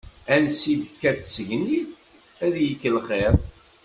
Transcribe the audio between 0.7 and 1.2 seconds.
tekka